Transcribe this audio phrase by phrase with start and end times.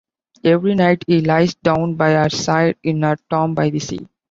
[0.43, 4.07] Every night he lies down by her side in her tomb by the sea.